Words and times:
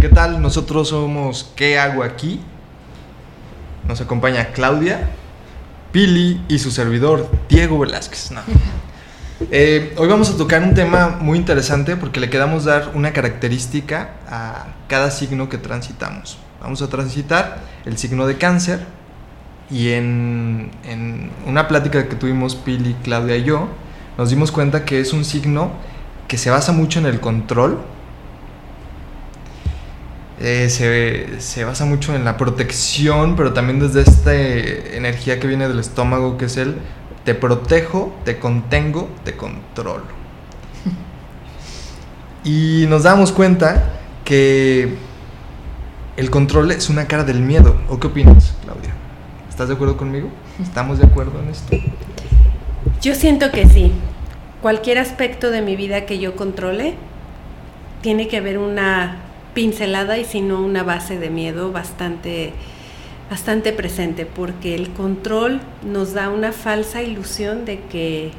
¿Qué 0.00 0.08
tal? 0.12 0.42
Nosotros 0.42 0.88
somos 0.88 1.52
¿Qué 1.54 1.78
hago 1.78 2.02
aquí? 2.02 2.40
Nos 3.86 4.00
acompaña 4.00 4.48
Claudia, 4.52 5.10
Pili 5.92 6.42
y 6.48 6.58
su 6.58 6.70
servidor 6.70 7.30
Diego 7.48 7.78
Velázquez. 7.78 8.32
No. 8.32 8.40
Eh, 9.50 9.94
hoy 9.96 10.06
vamos 10.06 10.28
a 10.28 10.36
tocar 10.36 10.62
un 10.62 10.74
tema 10.74 11.16
muy 11.18 11.38
interesante 11.38 11.96
porque 11.96 12.20
le 12.20 12.28
queremos 12.28 12.66
dar 12.66 12.90
una 12.94 13.14
característica 13.14 14.10
a 14.28 14.66
cada 14.86 15.10
signo 15.10 15.48
que 15.48 15.56
transitamos. 15.56 16.36
Vamos 16.60 16.82
a 16.82 16.88
transitar 16.88 17.62
el 17.86 17.96
signo 17.96 18.26
de 18.26 18.36
cáncer 18.36 18.80
y 19.70 19.92
en, 19.92 20.70
en 20.84 21.30
una 21.46 21.68
plática 21.68 22.06
que 22.06 22.16
tuvimos 22.16 22.54
Pili, 22.54 22.94
Claudia 23.02 23.38
y 23.38 23.44
yo, 23.44 23.70
nos 24.20 24.28
dimos 24.28 24.52
cuenta 24.52 24.84
que 24.84 25.00
es 25.00 25.14
un 25.14 25.24
signo 25.24 25.70
que 26.28 26.36
se 26.36 26.50
basa 26.50 26.72
mucho 26.72 26.98
en 26.98 27.06
el 27.06 27.20
control, 27.20 27.78
eh, 30.38 30.68
se, 30.68 31.40
se, 31.40 31.64
basa 31.64 31.86
mucho 31.86 32.14
en 32.14 32.26
la 32.26 32.36
protección, 32.36 33.34
pero 33.34 33.54
también 33.54 33.80
desde 33.80 34.02
esta 34.02 34.34
energía 34.34 35.40
que 35.40 35.46
viene 35.46 35.66
del 35.68 35.78
estómago, 35.78 36.36
que 36.36 36.44
es 36.44 36.58
el 36.58 36.76
te 37.24 37.34
protejo, 37.34 38.14
te 38.26 38.38
contengo, 38.38 39.08
te 39.24 39.38
controlo. 39.38 40.04
Y 42.44 42.84
nos 42.90 43.04
damos 43.04 43.32
cuenta 43.32 43.88
que 44.26 44.96
el 46.18 46.30
control 46.30 46.72
es 46.72 46.90
una 46.90 47.06
cara 47.06 47.24
del 47.24 47.40
miedo. 47.40 47.74
¿O 47.88 47.98
qué 47.98 48.08
opinas, 48.08 48.52
Claudia? 48.64 48.92
¿Estás 49.48 49.68
de 49.68 49.74
acuerdo 49.76 49.96
conmigo? 49.96 50.28
¿Estamos 50.62 50.98
de 50.98 51.06
acuerdo 51.06 51.40
en 51.40 51.48
esto? 51.48 51.74
Yo 53.00 53.14
siento 53.14 53.50
que 53.50 53.66
sí. 53.66 53.94
Cualquier 54.62 54.98
aspecto 54.98 55.50
de 55.50 55.62
mi 55.62 55.74
vida 55.74 56.04
que 56.04 56.18
yo 56.18 56.36
controle 56.36 56.94
tiene 58.02 58.28
que 58.28 58.36
haber 58.36 58.58
una 58.58 59.16
pincelada 59.54 60.18
y 60.18 60.24
si 60.24 60.42
no 60.42 60.60
una 60.60 60.82
base 60.82 61.18
de 61.18 61.30
miedo 61.30 61.72
bastante 61.72 62.52
bastante 63.30 63.72
presente 63.72 64.26
porque 64.26 64.74
el 64.74 64.90
control 64.90 65.60
nos 65.84 66.14
da 66.14 66.28
una 66.30 66.50
falsa 66.50 67.00
ilusión 67.00 67.64
de 67.64 67.80
que 67.80 68.32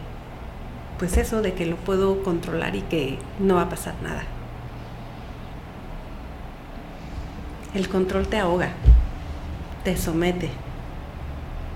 pues 0.99 1.17
eso 1.17 1.41
de 1.41 1.53
que 1.53 1.65
lo 1.65 1.77
puedo 1.77 2.21
controlar 2.23 2.75
y 2.75 2.81
que 2.81 3.17
no 3.39 3.55
va 3.55 3.63
a 3.63 3.69
pasar 3.69 3.95
nada. 4.03 4.23
El 7.73 7.87
control 7.87 8.27
te 8.27 8.37
ahoga, 8.37 8.73
te 9.85 9.95
somete. 9.95 10.49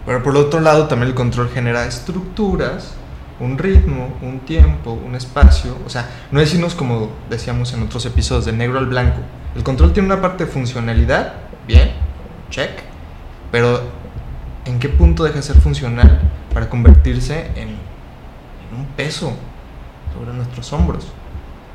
Pero 0.06 0.22
por 0.22 0.36
otro 0.36 0.60
lado 0.60 0.88
también 0.88 1.10
el 1.10 1.16
control 1.16 1.50
genera 1.50 1.86
estructuras, 1.86 2.96
un 3.40 3.58
ritmo, 3.58 4.10
un 4.22 4.40
tiempo, 4.40 4.92
un 4.92 5.16
espacio. 5.16 5.78
O 5.86 5.90
sea, 5.90 6.10
no 6.32 6.40
es 6.40 6.54
irnos 6.54 6.76
como 6.76 7.10
decíamos 7.30 7.74
en 7.74 7.84
otros 7.84 8.06
episodios, 8.06 8.46
de 8.46 8.54
negro 8.54 8.80
al 8.80 8.86
blanco. 8.86 9.18
El 9.56 9.64
control 9.64 9.94
tiene 9.94 10.08
una 10.08 10.22
parte 10.22 10.46
de 10.46 10.52
funcionalidad, 10.52 11.34
bien, 11.68 11.92
check. 12.50 12.72
Pero 13.52 13.82
¿en 14.66 14.80
qué 14.80 14.90
punto 14.90 15.24
deja 15.24 15.38
de 15.38 15.44
ser 15.44 15.58
funcional 15.58 16.20
para 16.54 16.70
convertirse 16.70 17.48
en, 17.56 17.70
en 17.70 18.78
un 18.78 18.86
peso 18.96 19.34
sobre 20.14 20.34
nuestros 20.34 20.72
hombros? 20.74 21.08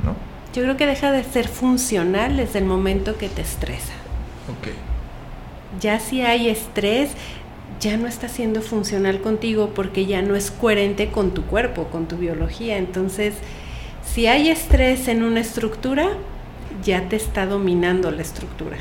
¿No? 0.05 0.15
Yo 0.53 0.63
creo 0.63 0.77
que 0.77 0.87
deja 0.87 1.13
de 1.13 1.23
ser 1.25 1.49
funcional 1.49 2.37
desde 2.37 2.59
el 2.59 2.65
momento 2.65 3.17
que 3.17 3.29
te 3.29 3.43
estresa. 3.43 3.93
Ok. 4.49 4.69
Ya 5.79 6.01
si 6.01 6.23
hay 6.23 6.49
estrés, 6.49 7.13
ya 7.81 7.97
no 7.97 8.07
está 8.07 8.29
siendo 8.29 8.61
funcional 8.61 9.23
contigo 9.23 9.73
porque 9.75 10.05
ya 10.05 10.21
no 10.21 10.37
es 10.37 10.51
coherente 10.51 11.11
con 11.11 11.33
tu 11.33 11.47
cuerpo, 11.47 11.87
con 11.87 12.07
tu 12.07 12.17
biología. 12.17 12.77
Entonces, 12.77 13.35
si 14.05 14.27
hay 14.27 14.51
estrés 14.51 15.09
en 15.09 15.23
una 15.23 15.41
estructura, 15.41 16.09
ya 16.85 17.09
te 17.09 17.17
está 17.17 17.47
dominando 17.47 18.11
la 18.11 18.21
estructura. 18.21 18.77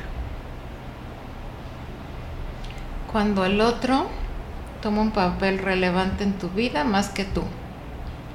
Cuando 3.12 3.46
el 3.46 3.62
otro 3.62 4.08
toma 4.82 5.02
un 5.02 5.12
papel 5.12 5.60
relevante 5.60 6.24
en 6.24 6.34
tu 6.34 6.50
vida 6.50 6.84
más 6.84 7.10
que 7.10 7.24
tú, 7.24 7.44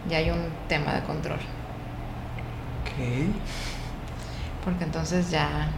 ya 0.08 0.18
hay 0.18 0.30
un 0.30 0.48
tema 0.68 0.94
de 0.94 1.02
control. 1.02 1.38
Ok. 2.80 3.34
Porque 4.64 4.84
entonces 4.84 5.30
ya 5.30 5.68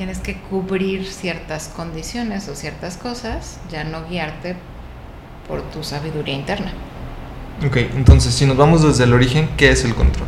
tienes 0.00 0.20
que 0.20 0.38
cubrir 0.48 1.04
ciertas 1.04 1.68
condiciones 1.68 2.48
o 2.48 2.54
ciertas 2.54 2.96
cosas, 2.96 3.58
ya 3.70 3.84
no 3.84 4.08
guiarte 4.08 4.56
por 5.46 5.60
tu 5.60 5.84
sabiduría 5.84 6.34
interna. 6.34 6.72
Ok, 7.66 7.76
entonces 7.94 8.32
si 8.32 8.46
nos 8.46 8.56
vamos 8.56 8.82
desde 8.82 9.04
el 9.04 9.12
origen, 9.12 9.50
¿qué 9.58 9.68
es 9.68 9.84
el 9.84 9.94
control? 9.94 10.26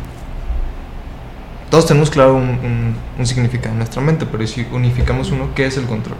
Todos 1.71 1.87
tenemos 1.87 2.11
claro 2.11 2.35
un, 2.35 2.49
un, 2.49 2.95
un 3.17 3.25
significado 3.25 3.71
en 3.71 3.79
nuestra 3.79 3.99
mente, 3.99 4.27
pero 4.27 4.45
si 4.45 4.61
unificamos 4.71 5.31
uno, 5.31 5.55
¿qué 5.55 5.65
es 5.65 5.75
el 5.75 5.85
control? 5.87 6.17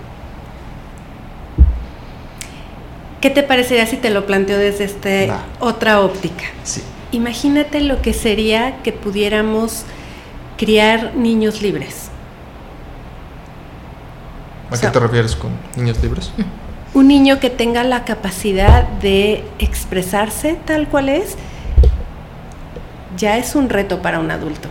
¿Qué 3.22 3.30
te 3.30 3.44
parecería 3.44 3.86
si 3.86 3.98
te 3.98 4.10
lo 4.10 4.26
planteo 4.26 4.58
desde 4.58 4.86
esta 4.86 5.32
Va. 5.32 5.46
otra 5.60 6.02
óptica? 6.02 6.46
Sí. 6.64 6.82
Imagínate 7.12 7.82
lo 7.82 8.02
que 8.02 8.14
sería 8.14 8.82
que 8.82 8.94
pudiéramos 8.94 9.86
criar 10.58 11.14
niños 11.14 11.62
libres. 11.62 12.10
¿A 14.74 14.78
sea- 14.78 14.90
qué 14.92 14.94
te 14.94 15.00
refieres 15.06 15.36
con 15.36 15.52
niños 15.78 16.02
libres? 16.02 16.32
Un 16.94 17.08
niño 17.08 17.40
que 17.40 17.50
tenga 17.50 17.84
la 17.84 18.04
capacidad 18.06 18.84
de 18.88 19.44
expresarse 19.60 20.58
tal 20.66 20.88
cual 20.88 21.10
es, 21.10 21.38
ya 23.18 23.38
es 23.38 23.56
un 23.56 23.70
reto 23.70 24.02
para 24.02 24.20
un 24.20 24.32
adulto. 24.32 24.70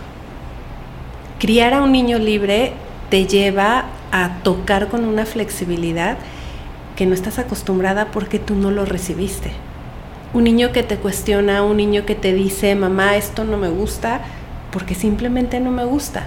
Criar 1.39 1.73
a 1.73 1.81
un 1.81 1.91
niño 1.91 2.19
libre 2.19 2.73
te 3.09 3.25
lleva 3.27 3.85
a 4.11 4.37
tocar 4.43 4.87
con 4.87 5.05
una 5.05 5.25
flexibilidad 5.25 6.17
que 6.95 7.05
no 7.05 7.13
estás 7.13 7.39
acostumbrada 7.39 8.05
porque 8.11 8.39
tú 8.39 8.55
no 8.55 8.71
lo 8.71 8.85
recibiste. 8.85 9.51
Un 10.33 10.45
niño 10.45 10.71
que 10.71 10.83
te 10.83 10.97
cuestiona, 10.97 11.63
un 11.63 11.77
niño 11.77 12.05
que 12.05 12.15
te 12.15 12.33
dice, 12.33 12.75
mamá, 12.75 13.17
esto 13.17 13.43
no 13.43 13.57
me 13.57 13.69
gusta, 13.69 14.21
porque 14.71 14.95
simplemente 14.95 15.59
no 15.59 15.71
me 15.71 15.85
gusta. 15.85 16.25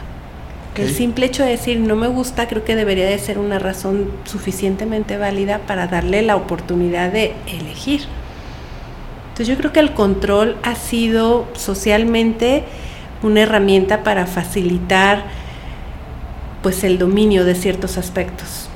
El 0.76 0.94
simple 0.94 1.26
hecho 1.26 1.42
de 1.42 1.50
decir 1.50 1.80
no 1.80 1.96
me 1.96 2.06
gusta 2.08 2.48
creo 2.48 2.64
que 2.64 2.76
debería 2.76 3.06
de 3.06 3.18
ser 3.18 3.38
una 3.38 3.58
razón 3.58 4.10
suficientemente 4.24 5.16
válida 5.16 5.60
para 5.66 5.86
darle 5.86 6.22
la 6.22 6.36
oportunidad 6.36 7.10
de 7.10 7.34
elegir. 7.46 8.02
Entonces 9.28 9.48
yo 9.48 9.56
creo 9.56 9.72
que 9.72 9.80
el 9.80 9.94
control 9.94 10.56
ha 10.62 10.74
sido 10.74 11.46
socialmente 11.54 12.64
una 13.22 13.42
herramienta 13.42 14.02
para 14.02 14.26
facilitar 14.26 15.24
pues 16.62 16.84
el 16.84 16.98
dominio 16.98 17.44
de 17.44 17.54
ciertos 17.54 17.98
aspectos. 17.98 18.68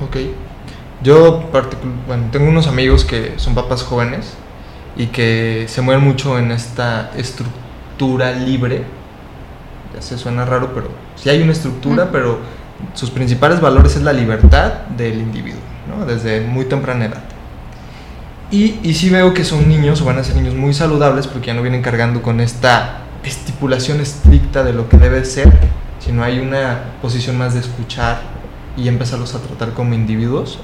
Ok. 0.00 0.16
Yo, 1.02 1.50
bueno, 2.06 2.24
tengo 2.30 2.48
unos 2.48 2.66
amigos 2.66 3.04
que 3.04 3.34
son 3.38 3.54
papás 3.54 3.82
jóvenes 3.82 4.34
y 4.96 5.06
que 5.06 5.66
se 5.68 5.82
mueven 5.82 6.04
mucho 6.04 6.38
en 6.38 6.52
esta 6.52 7.10
estructura 7.16 8.32
libre. 8.32 8.84
Ya 9.94 10.02
se 10.02 10.18
suena 10.18 10.44
raro, 10.44 10.72
pero 10.74 10.88
sí 11.16 11.28
hay 11.30 11.42
una 11.42 11.52
estructura, 11.52 12.10
pero 12.10 12.38
sus 12.94 13.10
principales 13.10 13.60
valores 13.60 13.96
es 13.96 14.02
la 14.02 14.12
libertad 14.12 14.72
del 14.96 15.18
individuo, 15.18 15.60
¿no? 15.88 16.06
Desde 16.06 16.40
muy 16.40 16.64
temprana 16.64 17.06
edad. 17.06 17.22
Y, 18.50 18.80
y 18.82 18.94
sí 18.94 19.10
veo 19.10 19.32
que 19.32 19.44
son 19.44 19.68
niños, 19.68 20.00
o 20.00 20.04
van 20.04 20.18
a 20.18 20.24
ser 20.24 20.36
niños 20.36 20.54
muy 20.54 20.74
saludables, 20.74 21.26
porque 21.26 21.48
ya 21.48 21.54
no 21.54 21.62
vienen 21.62 21.82
cargando 21.82 22.22
con 22.22 22.40
esta 22.40 23.00
estipulación 23.24 24.00
estricta 24.00 24.64
de 24.64 24.72
lo 24.72 24.88
que 24.88 24.96
debe 24.96 25.24
ser, 25.24 25.52
sino 25.98 26.24
hay 26.24 26.38
una 26.38 26.78
posición 27.02 27.36
más 27.36 27.54
de 27.54 27.60
escuchar 27.60 28.20
y 28.76 28.88
empezarlos 28.88 29.34
a 29.34 29.40
tratar 29.40 29.72
como 29.72 29.94
individuos. 29.94 30.58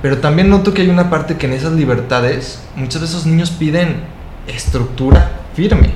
Pero 0.00 0.18
también 0.18 0.48
noto 0.48 0.72
que 0.72 0.82
hay 0.82 0.90
una 0.90 1.10
parte 1.10 1.36
que 1.36 1.46
en 1.46 1.52
esas 1.52 1.72
libertades 1.72 2.62
muchos 2.76 3.00
de 3.00 3.06
esos 3.08 3.26
niños 3.26 3.50
piden 3.50 4.02
estructura 4.46 5.30
firme. 5.54 5.90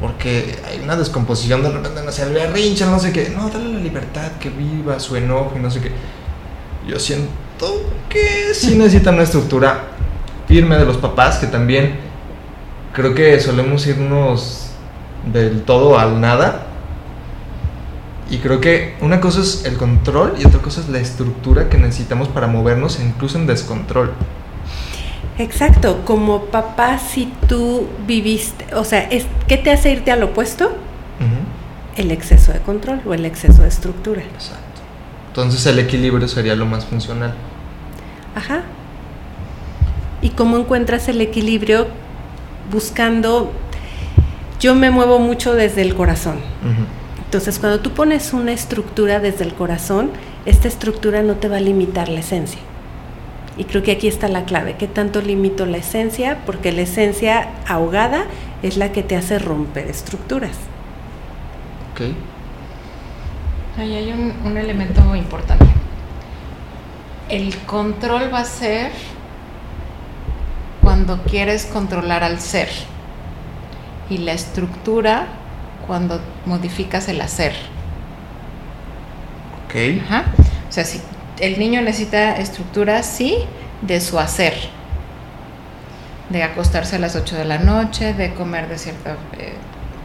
Porque 0.00 0.58
hay 0.66 0.80
una 0.80 0.96
descomposición 0.96 1.62
de 1.62 1.70
repente, 1.70 2.02
no 2.02 2.10
sé, 2.10 2.22
el 2.22 2.32
berrinche, 2.32 2.86
no 2.86 2.98
sé 2.98 3.12
qué. 3.12 3.30
No, 3.36 3.50
dale 3.50 3.72
la 3.74 3.78
libertad, 3.78 4.32
que 4.40 4.48
viva 4.48 4.98
su 4.98 5.16
enojo 5.16 5.52
y 5.56 5.58
no 5.60 5.70
sé 5.70 5.80
qué. 5.80 5.92
Yo 6.88 6.98
siento 6.98 7.92
que 8.08 8.54
sí 8.54 8.76
necesitan 8.76 9.14
una 9.14 9.24
estructura 9.24 9.90
firme 10.48 10.78
de 10.78 10.86
los 10.86 10.96
papás, 10.96 11.38
que 11.38 11.46
también 11.46 11.96
creo 12.94 13.14
que 13.14 13.38
solemos 13.40 13.86
irnos 13.86 14.70
del 15.30 15.62
todo 15.62 15.98
al 15.98 16.20
nada. 16.20 16.66
Y 18.30 18.38
creo 18.38 18.60
que 18.60 18.96
una 19.00 19.20
cosa 19.20 19.40
es 19.40 19.64
el 19.64 19.76
control 19.76 20.34
y 20.38 20.46
otra 20.46 20.62
cosa 20.62 20.80
es 20.80 20.88
la 20.88 20.98
estructura 20.98 21.68
que 21.68 21.76
necesitamos 21.76 22.28
para 22.28 22.46
movernos 22.46 23.00
incluso 23.00 23.38
en 23.38 23.46
descontrol. 23.46 24.12
Exacto, 25.40 26.02
como 26.04 26.44
papá 26.46 26.98
si 26.98 27.32
tú 27.48 27.88
viviste, 28.06 28.74
o 28.74 28.84
sea, 28.84 29.00
es, 29.08 29.26
¿qué 29.48 29.56
te 29.56 29.70
hace 29.70 29.90
irte 29.90 30.12
al 30.12 30.22
opuesto? 30.22 30.70
El 31.96 32.10
exceso 32.10 32.52
de 32.52 32.60
control 32.60 33.00
o 33.06 33.14
el 33.14 33.24
exceso 33.24 33.62
de 33.62 33.68
estructura. 33.68 34.22
Exacto. 34.22 34.80
Entonces 35.28 35.64
el 35.66 35.78
equilibrio 35.78 36.28
sería 36.28 36.54
lo 36.54 36.66
más 36.66 36.84
funcional. 36.84 37.34
Ajá. 38.34 38.62
¿Y 40.22 40.30
cómo 40.30 40.56
encuentras 40.58 41.08
el 41.08 41.20
equilibrio 41.20 41.88
buscando, 42.70 43.52
yo 44.60 44.74
me 44.74 44.90
muevo 44.90 45.18
mucho 45.18 45.54
desde 45.54 45.82
el 45.82 45.94
corazón. 45.94 46.36
Entonces, 47.24 47.58
cuando 47.58 47.80
tú 47.80 47.90
pones 47.90 48.32
una 48.32 48.52
estructura 48.52 49.20
desde 49.20 49.44
el 49.44 49.54
corazón, 49.54 50.10
esta 50.46 50.68
estructura 50.68 51.22
no 51.22 51.34
te 51.34 51.48
va 51.48 51.56
a 51.56 51.60
limitar 51.60 52.08
la 52.08 52.20
esencia. 52.20 52.60
Y 53.60 53.64
creo 53.64 53.82
que 53.82 53.92
aquí 53.92 54.08
está 54.08 54.26
la 54.26 54.46
clave, 54.46 54.76
¿qué 54.78 54.86
tanto 54.86 55.20
limito 55.20 55.66
la 55.66 55.76
esencia? 55.76 56.38
Porque 56.46 56.72
la 56.72 56.80
esencia 56.80 57.50
ahogada 57.68 58.24
es 58.62 58.78
la 58.78 58.90
que 58.90 59.02
te 59.02 59.16
hace 59.16 59.38
romper 59.38 59.86
estructuras. 59.86 60.56
Ok. 61.92 62.14
Ahí 63.78 63.96
hay 63.96 64.12
un, 64.12 64.32
un 64.46 64.56
elemento 64.56 65.14
importante. 65.14 65.66
El 67.28 67.54
control 67.66 68.32
va 68.32 68.38
a 68.38 68.44
ser 68.46 68.92
cuando 70.80 71.22
quieres 71.24 71.66
controlar 71.66 72.24
al 72.24 72.40
ser. 72.40 72.70
Y 74.08 74.16
la 74.16 74.32
estructura 74.32 75.26
cuando 75.86 76.18
modificas 76.46 77.10
el 77.10 77.20
hacer. 77.20 77.52
Ok. 79.66 80.02
Ajá. 80.06 80.24
O 80.66 80.72
sea, 80.72 80.84
si 80.86 81.02
el 81.40 81.58
niño 81.58 81.80
necesita 81.82 82.36
estructura, 82.36 83.02
sí, 83.02 83.38
de 83.82 84.00
su 84.00 84.18
hacer. 84.18 84.54
De 86.28 86.42
acostarse 86.42 86.96
a 86.96 86.98
las 86.98 87.16
8 87.16 87.36
de 87.36 87.44
la 87.44 87.58
noche, 87.58 88.14
de 88.14 88.34
comer 88.34 88.68
de 88.68 88.78
ciertas 88.78 89.16
eh, 89.38 89.54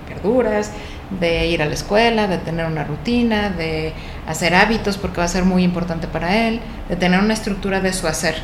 verduras, 0.10 0.72
de 1.20 1.48
ir 1.48 1.62
a 1.62 1.66
la 1.66 1.74
escuela, 1.74 2.28
de 2.28 2.38
tener 2.38 2.66
una 2.66 2.84
rutina, 2.84 3.50
de 3.50 3.94
hacer 4.28 4.56
hábitos 4.56 4.98
porque 4.98 5.18
va 5.18 5.26
a 5.26 5.28
ser 5.28 5.46
muy 5.46 5.64
importante 5.64 6.08
para 6.08 6.48
él, 6.48 6.62
de 6.90 6.96
tener 6.96 7.20
una 7.20 7.34
estructura 7.34 7.80
de 7.80 7.94
su 7.94 8.08
hacer. 8.08 8.36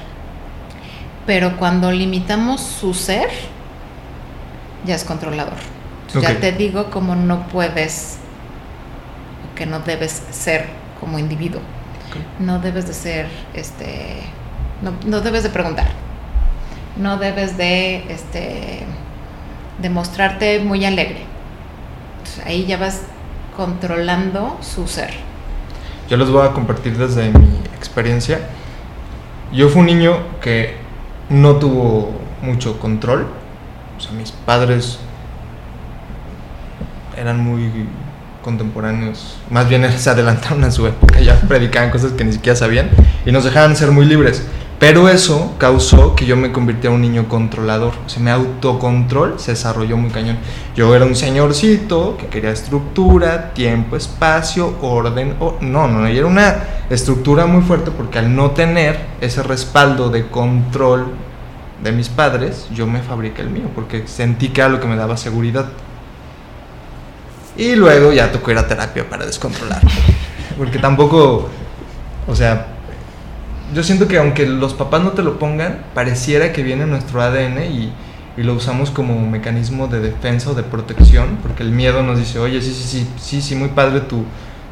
Pero 1.26 1.58
cuando 1.58 1.92
limitamos 1.92 2.62
su 2.62 2.94
ser, 2.94 3.30
ya 4.86 4.96
es 4.96 5.04
controlador. 5.04 5.58
Ya 6.20 6.40
te 6.40 6.52
digo 6.52 6.90
cómo 6.92 7.16
no 7.16 7.48
puedes, 7.48 8.18
o 9.50 9.56
que 9.56 9.66
no 9.66 9.80
debes 9.80 10.24
ser 10.32 10.68
como 11.00 11.18
individuo. 11.18 11.62
No 12.40 12.60
debes 12.60 12.88
de 12.88 12.94
ser, 12.94 13.28
este, 13.54 14.22
no, 14.82 14.94
no 15.06 15.22
debes 15.22 15.44
de 15.44 15.50
preguntar. 15.50 15.88
No 16.98 17.18
debes 17.18 17.58
de, 17.58 18.12
este, 18.12 18.84
de 19.82 19.90
mostrarte 19.90 20.60
muy 20.60 20.86
alegre. 20.86 21.24
Entonces, 22.20 22.46
ahí 22.46 22.66
ya 22.66 22.78
vas 22.78 23.02
controlando 23.56 24.58
su 24.62 24.88
ser. 24.88 25.12
Yo 26.10 26.18
les 26.18 26.30
voy 26.30 26.46
a 26.46 26.52
compartir 26.52 26.98
desde 26.98 27.32
mi 27.32 27.58
experiencia. 27.78 28.40
Yo 29.54 29.70
fui 29.70 29.82
un 29.82 29.88
niño 29.88 30.18
que 30.42 30.76
no 31.30 31.56
tuvo 31.56 32.12
mucho 32.42 32.80
control. 32.80 33.28
O 33.98 34.02
sea, 34.02 34.12
mis 34.12 34.32
padres 34.32 35.00
eran 37.16 37.40
muy 37.40 37.88
contemporáneos. 38.42 39.38
Más 39.50 39.68
bien 39.70 39.86
se 39.98 40.10
adelantaron 40.10 40.64
a 40.64 40.72
su 40.72 40.88
época, 40.88 41.20
ya 41.20 41.40
predicaban 41.42 41.90
cosas 41.90 42.14
que 42.14 42.24
ni 42.24 42.34
siquiera 42.34 42.56
sabían 42.56 42.90
y 43.26 43.32
nos 43.32 43.44
dejaban 43.44 43.76
ser 43.76 43.92
muy 43.92 44.06
libres. 44.06 44.44
Pero 44.82 45.10
eso 45.10 45.54
causó 45.60 46.16
que 46.16 46.26
yo 46.26 46.36
me 46.36 46.52
convirtiera 46.52 46.90
en 46.90 46.96
un 46.96 47.02
niño 47.04 47.30
controlador. 47.30 47.94
O 48.04 48.10
sea, 48.10 48.20
mi 48.20 48.32
autocontrol 48.32 49.40
se 49.40 49.52
desarrolló 49.52 49.96
muy 49.96 50.10
cañón. 50.10 50.40
Yo 50.76 50.96
era 50.96 51.06
un 51.06 51.16
señorcito 51.16 52.18
que 52.18 52.26
quería 52.26 52.50
estructura, 52.50 53.54
tiempo, 53.54 53.96
espacio, 53.96 54.76
orden. 54.82 55.36
O... 55.40 55.58
No, 55.62 55.88
no, 55.88 56.10
y 56.10 56.18
era 56.18 56.26
una 56.26 56.64
estructura 56.90 57.46
muy 57.46 57.62
fuerte 57.62 57.92
porque 57.92 58.18
al 58.18 58.36
no 58.36 58.52
tener 58.52 59.00
ese 59.22 59.44
respaldo 59.44 60.10
de 60.10 60.26
control 60.26 61.12
de 61.84 61.92
mis 61.92 62.10
padres, 62.10 62.68
yo 62.74 62.88
me 62.88 63.04
fabriqué 63.04 63.44
el 63.44 63.52
mío 63.52 63.66
porque 63.76 64.08
sentí 64.08 64.50
que 64.50 64.62
era 64.62 64.70
lo 64.72 64.80
que 64.80 64.88
me 64.88 64.96
daba 64.96 65.16
seguridad. 65.16 65.68
Y 67.58 67.76
luego 67.76 68.14
ya 68.14 68.32
tocó 68.32 68.52
ir 68.52 68.58
a 68.58 68.68
terapia 68.68 69.10
para 69.10 69.26
descontrolar. 69.26 69.82
Porque 70.58 70.80
tampoco, 70.80 71.50
o 72.28 72.36
sea, 72.36 72.68
yo 73.74 73.84
siento 73.84 74.08
que 74.08 74.18
aunque 74.18 74.46
los 74.46 74.74
papás 74.74 75.04
no 75.04 75.12
te 75.12 75.24
lo 75.24 75.40
pongan, 75.40 75.86
pareciera 75.94 76.52
que 76.52 76.64
viene 76.64 76.84
en 76.84 76.92
nuestro 76.92 77.22
ADN 77.22 77.64
y, 77.64 77.94
y 78.38 78.44
lo 78.44 78.54
usamos 78.54 78.92
como 78.92 79.20
mecanismo 79.28 79.88
de 79.88 80.00
defensa 80.00 80.52
o 80.52 80.54
de 80.54 80.64
protección, 80.64 81.38
porque 81.42 81.64
el 81.64 81.72
miedo 81.72 82.04
nos 82.04 82.20
dice, 82.20 82.40
oye, 82.40 82.62
sí, 82.62 82.74
sí, 82.74 82.88
sí, 82.88 83.08
sí, 83.18 83.42
sí, 83.42 83.56
muy 83.56 83.70
padre 83.70 84.02
tu, 84.02 84.26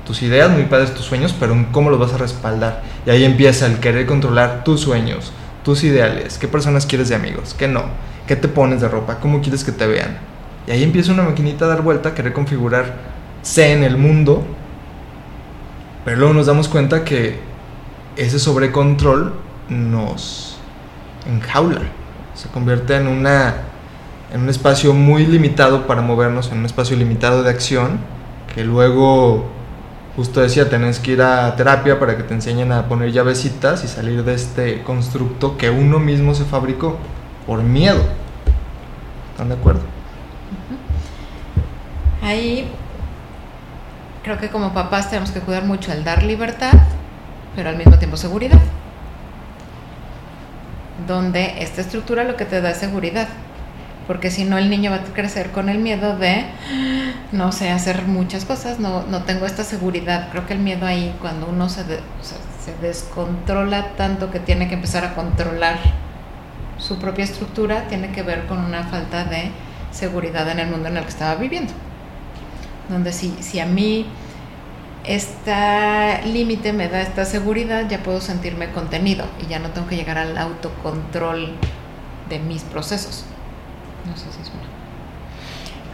tus 0.06 0.22
ideas, 0.22 0.50
muy 0.50 0.64
padres 0.64 0.94
tus 0.94 1.06
sueños, 1.06 1.36
pero 1.40 1.56
¿cómo 1.72 1.90
los 1.90 2.00
vas 2.00 2.14
a 2.14 2.18
respaldar? 2.18 2.82
Y 3.06 3.10
ahí 3.10 3.24
empieza 3.24 3.66
el 3.66 3.80
querer 3.80 4.06
controlar 4.06 4.64
tus 4.64 4.82
sueños, 4.82 5.32
tus 5.64 5.84
ideales, 5.84 6.38
qué 6.38 6.48
personas 6.48 6.86
quieres 6.86 7.10
de 7.10 7.16
amigos, 7.16 7.56
qué 7.58 7.68
no, 7.68 7.84
qué 8.28 8.36
te 8.36 8.48
pones 8.48 8.82
de 8.82 8.88
ropa, 8.88 9.20
cómo 9.20 9.42
quieres 9.42 9.64
que 9.64 9.72
te 9.72 9.86
vean. 9.86 10.18
Y 10.68 10.72
ahí 10.72 10.84
empieza 10.84 11.12
una 11.12 11.24
maquinita 11.24 11.66
a 11.66 11.70
dar 11.70 11.82
vuelta, 11.82 12.10
a 12.10 12.16
querer 12.16 12.34
configurar 12.34 12.94
C 13.42 13.72
en 13.72 13.84
el 13.84 13.98
mundo, 13.98 14.44
pero 16.06 16.18
luego 16.18 16.34
nos 16.34 16.48
damos 16.48 16.68
cuenta 16.68 17.04
que 17.04 17.40
ese 18.16 18.40
sobrecontrol 18.40 19.34
nos 19.70 20.58
enjaula, 21.28 21.82
se 22.36 22.50
convierte 22.50 22.96
en 22.96 23.08
una 23.08 23.70
en 24.34 24.42
un 24.42 24.50
espacio 24.50 24.94
muy 24.94 25.26
limitado 25.26 25.88
para 25.88 26.02
movernos, 26.02 26.52
en 26.52 26.60
un 26.60 26.66
espacio 26.66 26.96
limitado 26.96 27.42
de 27.44 27.50
acción, 27.50 28.00
que 28.54 28.64
luego, 28.64 29.46
justo 30.16 30.42
decía, 30.42 30.70
tenés 30.70 31.00
que 31.00 31.14
ir 31.14 31.22
a 31.22 31.56
terapia 31.56 32.00
para 32.00 32.16
que 32.16 32.24
te 32.24 32.34
enseñen 32.34 32.72
a 32.72 32.88
poner 32.88 33.12
llavecitas 33.12 33.84
y 33.84 33.88
salir 33.88 34.24
de 34.24 34.36
este 34.36 34.84
constructo 34.84 35.58
que 35.58 35.70
uno 35.70 36.00
mismo 36.00 36.36
se 36.36 36.46
fabricó 36.46 36.98
por 37.48 37.64
miedo. 37.64 38.02
¿Están 39.32 39.50
de 39.50 39.56
acuerdo? 39.56 39.99
Ahí 42.30 42.70
creo 44.24 44.38
que 44.38 44.50
como 44.50 44.72
papás 44.72 45.10
tenemos 45.10 45.32
que 45.32 45.40
cuidar 45.40 45.64
mucho 45.66 45.92
el 45.92 46.04
dar 46.04 46.22
libertad, 46.22 46.74
pero 47.56 47.70
al 47.70 47.76
mismo 47.76 47.98
tiempo 47.98 48.18
seguridad. 48.18 48.60
Donde 51.08 51.64
esta 51.64 51.82
estructura 51.82 52.24
lo 52.24 52.36
que 52.36 52.46
te 52.46 52.62
da 52.62 52.70
es 52.70 52.78
seguridad. 52.78 53.28
Porque 54.06 54.30
si 54.30 54.44
no, 54.44 54.60
el 54.60 54.70
niño 54.70 54.92
va 54.92 54.98
a 54.98 55.04
crecer 55.06 55.50
con 55.50 55.70
el 55.70 55.80
miedo 55.80 56.18
de, 56.18 56.46
no 57.32 57.52
sé, 57.52 57.72
hacer 57.72 58.04
muchas 58.04 58.46
cosas, 58.46 58.80
no, 58.80 59.04
no 59.08 59.24
tengo 59.24 59.48
esta 59.48 59.64
seguridad. 59.64 60.30
Creo 60.30 60.46
que 60.46 60.54
el 60.54 60.60
miedo 60.60 60.86
ahí, 60.86 61.16
cuando 61.22 61.48
uno 61.48 61.68
se, 61.68 61.84
de- 61.84 62.00
se 62.22 62.76
descontrola 62.80 63.96
tanto 63.98 64.30
que 64.30 64.40
tiene 64.40 64.68
que 64.68 64.76
empezar 64.76 65.04
a 65.04 65.16
controlar 65.16 65.78
su 66.78 67.00
propia 67.00 67.24
estructura, 67.24 67.88
tiene 67.88 68.12
que 68.12 68.22
ver 68.22 68.46
con 68.46 68.60
una 68.60 68.84
falta 68.84 69.24
de 69.26 69.50
seguridad 69.92 70.48
en 70.52 70.60
el 70.60 70.68
mundo 70.70 70.90
en 70.90 70.98
el 70.98 71.04
que 71.04 71.10
estaba 71.10 71.34
viviendo. 71.36 71.74
Donde 72.90 73.14
si, 73.14 73.34
si 73.40 73.60
a 73.60 73.66
mí 73.66 74.06
este 75.06 75.54
límite 76.26 76.74
me 76.74 76.88
da 76.90 77.02
esta 77.02 77.26
seguridad, 77.26 77.90
ya 77.90 78.04
puedo 78.04 78.22
sentirme 78.22 78.72
contenido 78.72 79.26
y 79.42 79.48
ya 79.48 79.60
no 79.60 79.70
tengo 79.70 79.88
que 79.88 79.96
llegar 79.96 80.18
al 80.18 80.38
autocontrol 80.38 81.54
de 82.30 82.40
mis 82.40 82.64
procesos. 82.64 83.26
No 84.06 84.16
sé 84.16 84.26
si 84.32 84.42
es 84.42 84.50
una. 84.50 84.70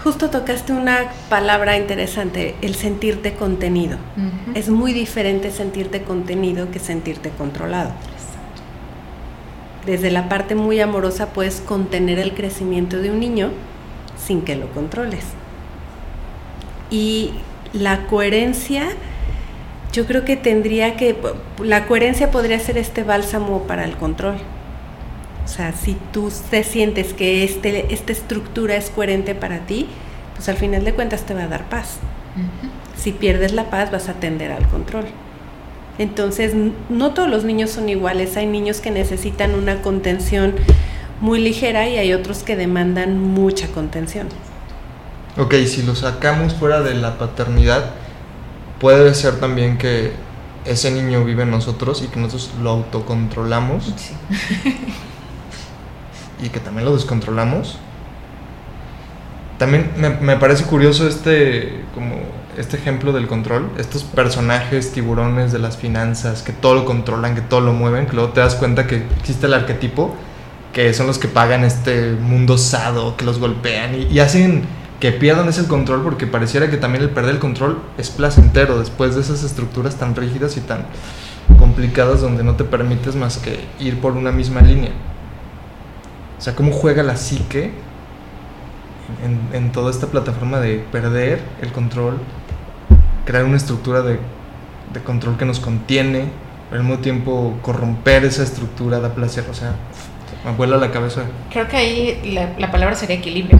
Justo 0.04 0.30
tocaste 0.30 0.72
una 0.72 1.10
palabra 1.30 1.78
interesante, 1.78 2.56
el 2.62 2.76
sentirte 2.76 3.34
contenido. 3.34 3.98
Es 4.54 4.70
muy 4.70 4.94
diferente 4.94 5.50
sentirte 5.50 6.04
contenido 6.04 6.70
que 6.70 6.78
sentirte 6.80 7.32
controlado. 7.32 7.90
Exacto. 7.90 8.62
Desde 9.88 10.12
la 10.12 10.30
parte 10.30 10.54
muy 10.54 10.80
amorosa 10.80 11.28
puedes 11.28 11.60
contener 11.60 12.20
el 12.20 12.36
crecimiento 12.36 12.98
de 12.98 13.10
un 13.10 13.20
niño 13.20 13.50
sin 14.24 14.42
que 14.44 14.56
lo 14.56 14.72
controles. 14.74 15.26
Y 16.90 17.32
la 17.74 18.08
coherencia, 18.08 18.88
yo 19.92 20.06
creo 20.06 20.26
que 20.26 20.38
tendría 20.38 20.96
que, 20.96 21.16
la 21.64 21.86
coherencia 21.86 22.32
podría 22.32 22.60
ser 22.60 22.78
este 22.78 23.04
bálsamo 23.04 23.64
para 23.64 23.84
el 23.86 23.96
control. 23.98 24.38
O 25.44 25.48
sea, 25.48 25.74
si 25.74 25.96
tú 26.12 26.32
te 26.50 26.64
sientes 26.64 27.14
que 27.14 27.44
este, 27.44 27.94
esta 27.94 28.12
estructura 28.12 28.76
es 28.76 28.90
coherente 28.90 29.36
para 29.36 29.60
ti, 29.60 29.88
pues 30.36 30.50
al 30.50 30.58
final 30.58 30.84
de 30.84 30.94
cuentas 30.94 31.24
te 31.24 31.34
va 31.34 31.44
a 31.44 31.48
dar 31.48 31.70
paz. 31.70 31.98
Si 32.98 33.12
pierdes 33.12 33.54
la 33.54 33.70
paz 33.70 33.92
vas 33.92 34.10
a 34.10 34.14
tender 34.14 34.52
al 34.52 34.68
control. 34.68 35.06
Entonces, 35.98 36.54
no 36.90 37.14
todos 37.14 37.30
los 37.30 37.46
niños 37.46 37.70
son 37.70 37.88
iguales. 37.88 38.36
Hay 38.36 38.48
niños 38.48 38.82
que 38.82 38.92
necesitan 38.92 39.56
una 39.56 39.82
contención 39.82 40.56
muy 41.22 41.40
ligera 41.40 41.88
y 41.88 41.98
hay 41.98 42.12
otros 42.14 42.44
que 42.44 42.56
demandan 42.56 43.20
mucha 43.20 43.68
contención. 43.70 44.28
Ok, 45.38 45.54
si 45.68 45.84
lo 45.84 45.96
sacamos 45.96 46.54
fuera 46.54 46.82
de 46.82 46.94
la 46.96 47.18
paternidad, 47.18 47.92
puede 48.80 49.14
ser 49.14 49.40
también 49.40 49.78
que 49.78 50.14
ese 50.64 50.92
niño 50.92 51.24
vive 51.26 51.44
en 51.44 51.52
nosotros 51.52 52.02
y 52.04 52.08
que 52.08 52.20
nosotros 52.20 52.52
lo 52.62 52.72
autocontrolamos 52.72 53.94
Sí. 53.98 54.14
y 56.42 56.50
que 56.50 56.60
también 56.60 56.86
lo 56.86 56.96
descontrolamos. 56.96 57.78
También 59.58 59.92
me, 59.98 60.10
me 60.10 60.38
parece 60.38 60.66
curioso 60.66 61.08
este, 61.08 61.84
como 61.94 62.16
este 62.58 62.78
ejemplo 62.78 63.14
del 63.14 63.28
control, 63.28 63.70
estos 63.78 64.04
personajes 64.04 64.92
tiburones 64.92 65.52
de 65.52 65.60
las 65.60 65.78
finanzas 65.78 66.44
que 66.44 66.52
todo 66.54 66.76
lo 66.76 66.86
controlan, 66.86 67.36
que 67.36 67.42
todo 67.42 67.62
lo 67.62 67.74
mueven, 67.74 68.06
que 68.06 68.14
luego 68.14 68.32
te 68.32 68.40
das 68.40 68.56
cuenta 68.56 68.88
que 68.88 69.06
existe 69.20 69.46
el 69.48 69.54
arquetipo 69.54 70.16
que 70.74 70.94
son 70.94 71.08
los 71.08 71.18
que 71.20 71.30
pagan 71.30 71.64
este 71.64 72.12
mundo 72.12 72.58
sado, 72.58 73.16
que 73.16 73.24
los 73.24 73.40
golpean 73.40 73.96
y, 73.96 74.14
y 74.14 74.20
hacen 74.20 74.66
que 75.06 75.12
pierdan 75.12 75.48
ese 75.48 75.68
control 75.68 76.02
porque 76.02 76.26
pareciera 76.26 76.68
que 76.72 76.78
también 76.78 77.04
el 77.04 77.12
perder 77.12 77.36
el 77.36 77.40
control 77.40 77.78
es 78.00 78.10
placentero 78.10 78.80
después 78.80 79.14
de 79.14 79.22
esas 79.22 79.44
estructuras 79.44 79.98
tan 79.98 80.16
rígidas 80.16 80.58
y 80.58 80.62
tan 80.62 80.88
complicadas 81.60 82.22
donde 82.22 82.44
no 82.44 82.56
te 82.56 82.64
permites 82.64 83.16
más 83.16 83.38
que 83.38 83.60
ir 83.80 84.02
por 84.02 84.14
una 84.14 84.32
misma 84.32 84.62
línea. 84.62 84.90
O 86.40 86.42
sea, 86.42 86.56
cómo 86.56 86.72
juega 86.72 87.04
la 87.04 87.18
psique 87.18 87.70
en, 89.24 89.56
en 89.56 89.72
toda 89.72 89.92
esta 89.92 90.08
plataforma 90.08 90.60
de 90.60 90.84
perder 90.92 91.44
el 91.62 91.72
control, 91.72 92.18
crear 93.26 93.46
una 93.46 93.58
estructura 93.58 94.02
de, 94.02 94.18
de 94.92 95.04
control 95.04 95.38
que 95.38 95.46
nos 95.46 95.60
contiene, 95.60 96.30
pero 96.72 96.82
al 96.82 96.88
mismo 96.88 97.04
tiempo 97.04 97.60
corromper 97.62 98.26
esa 98.26 98.42
estructura 98.42 99.00
da 99.00 99.14
placer. 99.14 99.46
O 99.52 99.54
sea, 99.54 99.76
me 100.44 100.54
vuela 100.54 100.78
la 100.78 100.90
cabeza. 100.90 101.26
Creo 101.52 101.68
que 101.68 101.78
ahí 101.78 102.32
la, 102.34 102.56
la 102.58 102.72
palabra 102.72 102.96
sería 102.96 103.18
equilibrio. 103.18 103.60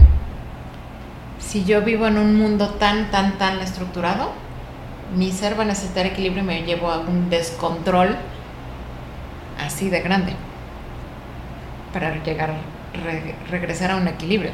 Si 1.38 1.64
yo 1.64 1.82
vivo 1.82 2.06
en 2.06 2.18
un 2.18 2.36
mundo 2.36 2.70
tan, 2.70 3.10
tan, 3.10 3.38
tan 3.38 3.60
estructurado, 3.60 4.32
mi 5.16 5.30
ser 5.30 5.58
va 5.58 5.62
a 5.62 5.66
necesitar 5.66 6.06
equilibrio 6.06 6.42
y 6.42 6.46
me 6.46 6.62
llevo 6.62 6.90
a 6.90 6.98
un 6.98 7.30
descontrol 7.30 8.16
así 9.64 9.88
de 9.88 10.00
grande 10.00 10.34
para 11.92 12.22
llegar, 12.22 12.54
re- 13.04 13.34
regresar 13.50 13.92
a 13.92 13.96
un 13.96 14.08
equilibrio. 14.08 14.50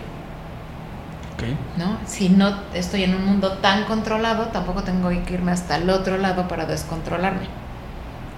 Okay. 1.34 1.56
¿no? 1.76 1.96
Si 2.06 2.28
no 2.28 2.54
estoy 2.74 3.04
en 3.04 3.14
un 3.14 3.24
mundo 3.24 3.54
tan 3.58 3.84
controlado, 3.84 4.46
tampoco 4.48 4.82
tengo 4.82 5.08
que 5.08 5.34
irme 5.34 5.52
hasta 5.52 5.76
el 5.76 5.88
otro 5.90 6.18
lado 6.18 6.46
para 6.46 6.66
descontrolarme. 6.66 7.46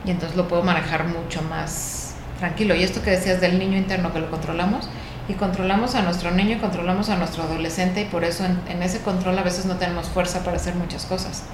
Y 0.06 0.10
entonces 0.10 0.36
lo 0.36 0.48
puedo 0.48 0.62
manejar 0.62 1.06
mucho 1.08 1.42
más 1.42 2.14
tranquilo. 2.38 2.74
Y 2.74 2.82
esto 2.82 3.02
que 3.02 3.10
decías 3.10 3.40
del 3.40 3.58
niño 3.58 3.76
interno 3.76 4.12
que 4.12 4.20
lo 4.20 4.30
controlamos, 4.30 4.88
y 5.28 5.34
controlamos 5.34 5.94
a 5.94 6.02
nuestro 6.02 6.30
niño 6.30 6.56
y 6.56 6.60
controlamos 6.60 7.08
a 7.08 7.16
nuestro 7.16 7.44
adolescente, 7.44 8.02
y 8.02 8.04
por 8.04 8.24
eso 8.24 8.44
en, 8.44 8.82
ese 8.82 9.00
control 9.00 9.38
a 9.38 9.42
veces 9.42 9.64
no 9.64 9.76
tenemos 9.76 10.08
fuerza 10.08 10.44
para 10.44 10.56
hacer 10.56 10.74
muchas 10.74 11.06
cosas. 11.06 11.44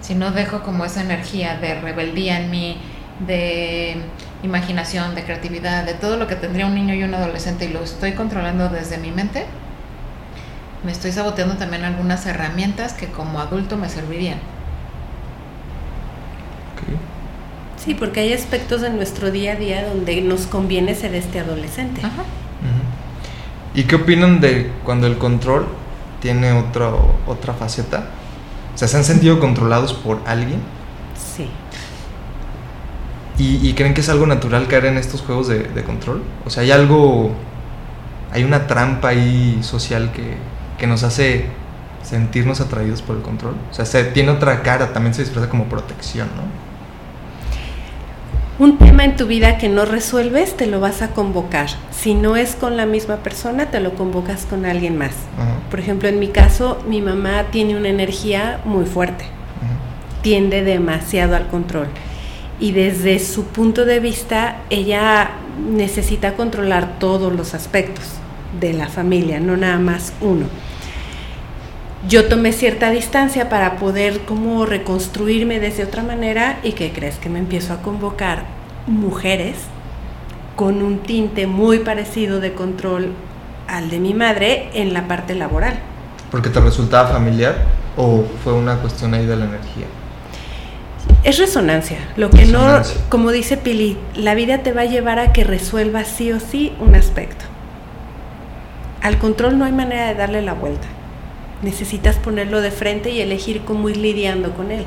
Si 0.00 0.14
no 0.14 0.32
dejo 0.32 0.62
como 0.62 0.84
esa 0.84 1.02
energía 1.02 1.56
de 1.56 1.80
rebeldía 1.80 2.40
en 2.40 2.50
mí, 2.50 2.78
de 3.24 3.96
imaginación, 4.42 5.14
de 5.14 5.22
creatividad, 5.22 5.84
de 5.84 5.94
todo 5.94 6.16
lo 6.16 6.26
que 6.26 6.34
tendría 6.34 6.66
un 6.66 6.74
niño 6.74 6.94
y 6.94 7.04
un 7.04 7.14
adolescente, 7.14 7.66
y 7.66 7.68
lo 7.68 7.84
estoy 7.84 8.12
controlando 8.12 8.68
desde 8.68 8.98
mi 8.98 9.12
mente, 9.12 9.46
me 10.84 10.90
estoy 10.90 11.12
saboteando 11.12 11.56
también 11.56 11.84
algunas 11.84 12.26
herramientas 12.26 12.92
que 12.94 13.06
como 13.06 13.38
adulto 13.38 13.76
me 13.76 13.88
servirían. 13.88 14.38
Okay. 16.74 16.98
Sí, 17.84 17.94
porque 17.94 18.20
hay 18.20 18.32
aspectos 18.32 18.80
de 18.80 18.90
nuestro 18.90 19.30
día 19.30 19.52
a 19.52 19.56
día 19.56 19.88
donde 19.88 20.20
nos 20.20 20.46
conviene 20.46 20.94
ser 20.94 21.14
este 21.14 21.40
adolescente. 21.40 22.00
Ajá. 22.04 22.22
¿Y 23.74 23.84
qué 23.84 23.96
opinan 23.96 24.40
de 24.40 24.70
cuando 24.84 25.06
el 25.06 25.16
control 25.18 25.66
tiene 26.20 26.52
otro, 26.52 27.16
otra 27.26 27.54
faceta? 27.54 28.04
O 28.74 28.78
sea, 28.78 28.86
¿se 28.86 28.96
han 28.96 29.04
sentido 29.04 29.40
controlados 29.40 29.94
por 29.94 30.20
alguien? 30.26 30.60
Sí. 31.16 31.48
¿Y, 33.38 33.66
y 33.66 33.72
creen 33.72 33.94
que 33.94 34.02
es 34.02 34.08
algo 34.10 34.26
natural 34.26 34.68
caer 34.68 34.86
en 34.86 34.98
estos 34.98 35.22
juegos 35.22 35.48
de, 35.48 35.64
de 35.64 35.82
control? 35.82 36.22
O 36.44 36.50
sea, 36.50 36.62
hay 36.62 36.70
algo, 36.70 37.32
hay 38.30 38.44
una 38.44 38.66
trampa 38.66 39.08
ahí 39.08 39.58
social 39.62 40.12
que, 40.12 40.36
que 40.78 40.86
nos 40.86 41.02
hace 41.02 41.46
sentirnos 42.02 42.60
atraídos 42.60 43.02
por 43.02 43.16
el 43.16 43.22
control. 43.22 43.54
O 43.70 43.74
sea, 43.74 43.86
se, 43.86 44.04
tiene 44.04 44.30
otra 44.30 44.62
cara, 44.62 44.92
también 44.92 45.14
se 45.14 45.22
disfraza 45.22 45.48
como 45.48 45.64
protección, 45.64 46.28
¿no? 46.36 46.71
Un 48.58 48.76
tema 48.76 49.04
en 49.04 49.16
tu 49.16 49.26
vida 49.26 49.56
que 49.56 49.68
no 49.68 49.86
resuelves, 49.86 50.56
te 50.56 50.66
lo 50.66 50.78
vas 50.78 51.00
a 51.00 51.08
convocar. 51.12 51.68
Si 51.90 52.14
no 52.14 52.36
es 52.36 52.54
con 52.54 52.76
la 52.76 52.84
misma 52.84 53.16
persona, 53.16 53.70
te 53.70 53.80
lo 53.80 53.94
convocas 53.94 54.44
con 54.44 54.66
alguien 54.66 54.98
más. 54.98 55.14
Por 55.70 55.80
ejemplo, 55.80 56.08
en 56.08 56.18
mi 56.18 56.28
caso, 56.28 56.78
mi 56.86 57.00
mamá 57.00 57.46
tiene 57.50 57.76
una 57.76 57.88
energía 57.88 58.60
muy 58.64 58.84
fuerte. 58.84 59.24
tiende 60.20 60.62
demasiado 60.62 61.34
al 61.34 61.48
control. 61.48 61.88
Y 62.60 62.70
desde 62.70 63.18
su 63.18 63.46
punto 63.46 63.84
de 63.84 63.98
vista, 63.98 64.58
ella 64.70 65.30
necesita 65.68 66.34
controlar 66.34 66.98
todos 67.00 67.32
los 67.32 67.54
aspectos 67.54 68.04
de 68.60 68.72
la 68.72 68.86
familia, 68.86 69.40
no 69.40 69.56
nada 69.56 69.78
más 69.78 70.12
uno. 70.20 70.46
Yo 72.08 72.24
tomé 72.26 72.52
cierta 72.52 72.90
distancia 72.90 73.48
para 73.48 73.76
poder 73.76 74.20
como 74.22 74.66
reconstruirme 74.66 75.60
desde 75.60 75.84
otra 75.84 76.02
manera 76.02 76.58
y 76.64 76.72
que 76.72 76.92
crees 76.92 77.16
que 77.16 77.28
me 77.28 77.38
empiezo 77.38 77.72
a 77.72 77.80
convocar 77.80 78.42
mujeres 78.88 79.54
con 80.56 80.82
un 80.82 80.98
tinte 80.98 81.46
muy 81.46 81.78
parecido 81.78 82.40
de 82.40 82.54
control 82.54 83.12
al 83.68 83.88
de 83.88 84.00
mi 84.00 84.14
madre 84.14 84.70
en 84.74 84.92
la 84.92 85.06
parte 85.06 85.36
laboral. 85.36 85.78
¿Porque 86.32 86.50
te 86.50 86.58
resultaba 86.58 87.08
familiar 87.08 87.66
o 87.96 88.24
fue 88.42 88.52
una 88.52 88.78
cuestión 88.78 89.14
ahí 89.14 89.24
de 89.24 89.36
la 89.36 89.44
energía? 89.44 89.86
Es 91.22 91.38
resonancia. 91.38 91.98
Lo 92.16 92.30
que 92.30 92.38
Resonancia. 92.38 92.96
no, 92.96 93.10
como 93.10 93.30
dice 93.30 93.56
Pili, 93.56 93.96
la 94.16 94.34
vida 94.34 94.58
te 94.58 94.72
va 94.72 94.80
a 94.80 94.86
llevar 94.86 95.20
a 95.20 95.32
que 95.32 95.44
resuelvas 95.44 96.08
sí 96.08 96.32
o 96.32 96.40
sí 96.40 96.72
un 96.80 96.96
aspecto. 96.96 97.44
Al 99.02 99.18
control 99.18 99.56
no 99.56 99.64
hay 99.64 99.72
manera 99.72 100.08
de 100.08 100.14
darle 100.14 100.42
la 100.42 100.54
vuelta. 100.54 100.88
Necesitas 101.62 102.16
ponerlo 102.16 102.60
de 102.60 102.72
frente 102.72 103.10
y 103.10 103.20
elegir 103.20 103.62
cómo 103.64 103.88
ir 103.88 103.96
lidiando 103.96 104.52
con 104.52 104.70
él. 104.70 104.84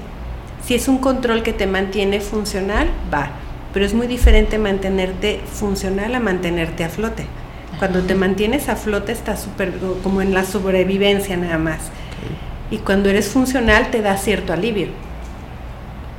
Si 0.66 0.76
es 0.76 0.88
un 0.88 0.98
control 0.98 1.42
que 1.42 1.54
te 1.54 1.68
mantiene 1.68 2.20
funcional, 2.20 2.90
va. 3.14 3.30
Pero 3.74 3.86
es 3.86 3.94
muy 3.94 4.08
diferente 4.08 4.58
mantenerte 4.58 5.42
funcional 5.46 6.16
a 6.16 6.20
mantenerte 6.20 6.84
a 6.84 6.90
flote. 6.90 7.26
Cuando 7.80 8.02
te 8.02 8.16
mantienes 8.16 8.70
a 8.70 8.76
flote 8.76 9.12
estás 9.12 9.42
súper 9.42 9.74
como 10.02 10.22
en 10.22 10.34
la 10.34 10.44
sobrevivencia 10.44 11.38
nada 11.38 11.58
más. 11.58 11.80
Y 12.72 12.78
cuando 12.78 13.10
eres 13.10 13.30
funcional 13.30 13.92
te 13.92 14.02
da 14.02 14.18
cierto 14.18 14.54
alivio. 14.54 14.88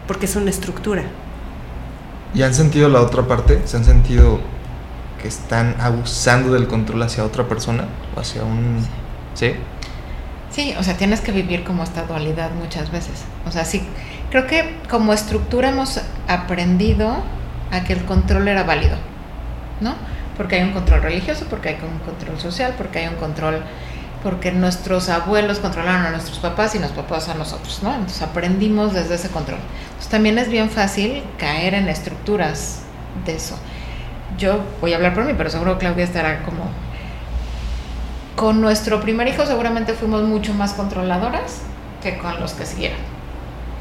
Porque 0.06 0.26
es 0.26 0.36
una 0.36 0.50
estructura. 0.50 1.02
¿Y 2.34 2.42
han 2.42 2.54
sentido 2.54 2.88
la 2.88 3.00
otra 3.00 3.26
parte? 3.26 3.60
¿Se 3.64 3.76
han 3.76 3.84
sentido 3.84 4.38
que 5.20 5.28
están 5.28 5.74
abusando 5.80 6.52
del 6.52 6.66
control 6.66 7.02
hacia 7.02 7.24
otra 7.24 7.48
persona 7.48 7.86
o 8.14 8.20
hacia 8.20 8.44
un... 8.44 8.86
¿Sí? 9.34 9.48
Sí, 9.48 9.54
o 10.78 10.82
sea, 10.82 10.96
tienes 10.96 11.20
que 11.20 11.32
vivir 11.32 11.64
como 11.64 11.82
esta 11.82 12.04
dualidad 12.04 12.50
muchas 12.52 12.90
veces. 12.90 13.24
O 13.46 13.50
sea, 13.50 13.64
sí, 13.64 13.82
creo 14.30 14.46
que 14.46 14.76
como 14.88 15.12
estructura 15.12 15.68
hemos 15.68 16.00
aprendido 16.28 17.22
a 17.70 17.84
que 17.84 17.92
el 17.92 18.04
control 18.04 18.48
era 18.48 18.62
válido, 18.62 18.96
¿no? 19.80 19.94
Porque 20.36 20.56
hay 20.56 20.62
un 20.62 20.72
control 20.72 21.02
religioso, 21.02 21.46
porque 21.50 21.70
hay 21.70 21.78
un 21.82 21.98
control 21.98 22.38
social, 22.40 22.74
porque 22.76 23.00
hay 23.00 23.08
un 23.08 23.16
control, 23.16 23.62
porque 24.22 24.50
nuestros 24.50 25.08
abuelos 25.08 25.58
controlaron 25.58 26.06
a 26.06 26.10
nuestros 26.10 26.38
papás 26.38 26.74
y 26.74 26.78
los 26.78 26.90
papás 26.92 27.28
a 27.28 27.34
nosotros, 27.34 27.80
¿no? 27.82 27.92
Entonces 27.92 28.22
aprendimos 28.22 28.94
desde 28.94 29.16
ese 29.16 29.28
control. 29.28 29.60
Entonces 29.88 30.08
también 30.08 30.38
es 30.38 30.48
bien 30.48 30.70
fácil 30.70 31.22
caer 31.38 31.74
en 31.74 31.88
estructuras 31.88 32.80
de 33.24 33.36
eso. 33.36 33.58
Yo 34.38 34.60
voy 34.80 34.92
a 34.92 34.96
hablar 34.96 35.14
por 35.14 35.24
mí, 35.24 35.32
pero 35.36 35.50
seguro 35.50 35.78
Claudia 35.78 36.04
estará 36.04 36.42
como 36.42 36.64
con 38.36 38.60
nuestro 38.60 39.00
primer 39.00 39.26
hijo 39.28 39.46
seguramente 39.46 39.94
fuimos 39.94 40.22
mucho 40.22 40.52
más 40.52 40.74
controladoras 40.74 41.62
que 42.02 42.18
con 42.18 42.38
los 42.38 42.52
que 42.52 42.66
siguieron. 42.66 42.98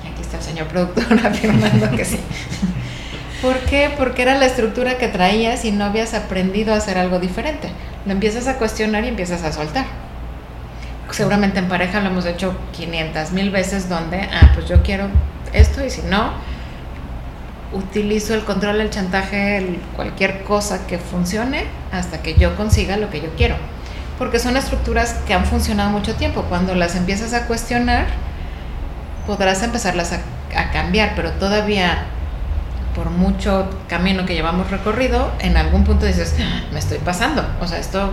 Y 0.04 0.08
aquí 0.08 0.22
está 0.22 0.38
el 0.38 0.44
señor 0.44 0.68
productor 0.68 1.06
afirmando 1.26 1.92
que 1.92 2.06
sí. 2.06 2.20
¿Por 3.42 3.58
qué? 3.60 3.92
Porque 3.96 4.22
era 4.22 4.38
la 4.38 4.46
estructura 4.46 4.98
que 4.98 5.10
traías 5.10 5.66
y 5.66 5.72
no 5.72 5.84
habías 5.84 6.14
aprendido 6.14 6.74
a 6.74 6.78
hacer 6.78 6.98
algo 6.98 7.20
diferente. 7.20 7.70
Lo 8.06 8.14
empiezas 8.14 8.48
a 8.48 8.58
cuestionar 8.58 9.04
y 9.04 9.10
empiezas 9.10 9.44
a 9.44 9.52
soltar. 9.52 9.86
Seguramente 11.12 11.60
en 11.60 11.68
pareja 11.68 12.00
lo 12.00 12.10
hemos 12.10 12.26
hecho 12.26 12.58
500 12.72 13.32
mil 13.34 13.52
veces 13.52 13.90
donde, 13.90 14.22
ah, 14.22 14.52
pues 14.56 14.68
yo 14.68 14.82
quiero 14.82 15.10
esto 15.54 15.86
y 15.86 15.90
si 15.90 16.02
no, 16.04 16.32
utilizo 17.74 18.34
el 18.34 18.46
control, 18.46 18.80
el 18.80 18.90
chantaje, 18.90 19.80
cualquier 19.96 20.44
cosa 20.44 20.88
que 20.88 20.98
funcione 20.98 21.66
hasta 21.92 22.22
que 22.22 22.36
yo 22.36 22.56
consiga 22.56 22.98
lo 22.98 23.10
que 23.10 23.22
yo 23.22 23.30
quiero 23.38 23.56
porque 24.18 24.40
son 24.40 24.58
estructuras 24.58 25.16
que 25.28 25.34
han 25.34 25.46
funcionado 25.46 25.90
mucho 25.90 26.16
tiempo. 26.16 26.44
Cuando 26.44 26.76
las 26.76 26.96
empiezas 26.96 27.34
a 27.34 27.48
cuestionar, 27.48 28.06
podrás 29.28 29.62
empezarlas 29.64 30.14
a, 30.14 30.20
cambiar, 30.72 31.14
pero 31.18 31.32
todavía 31.32 32.06
por 32.96 33.10
mucho 33.10 33.68
camino 33.90 34.26
que 34.26 34.34
llevamos 34.34 34.72
recorrido, 34.72 35.30
en 35.40 35.58
algún 35.58 35.84
punto 35.84 36.06
dices, 36.06 36.34
"Ah, 36.40 36.62
me 36.72 36.80
estoy 36.80 36.98
pasando. 37.00 37.46
O 37.60 37.68
sea, 37.68 37.78
esto, 37.78 38.12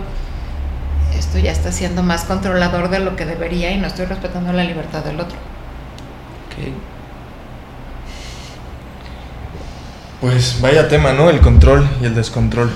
esto 1.17 1.39
ya 1.39 1.51
está 1.51 1.71
siendo 1.71 2.03
más 2.03 2.25
controlador 2.25 2.89
de 2.89 2.99
lo 2.99 3.15
que 3.15 3.25
debería 3.25 3.71
y 3.71 3.77
no 3.77 3.87
estoy 3.87 4.07
respetando 4.07 4.51
la 4.51 4.65
libertad 4.65 5.05
del 5.05 5.21
otro. 5.21 5.37
Ok. 6.47 6.73
Pues 10.19 10.59
vaya 10.59 10.89
tema, 10.89 11.13
¿no? 11.13 11.29
El 11.29 11.39
control 11.39 11.87
y 12.01 12.05
el 12.05 12.15
descontrol. 12.15 12.69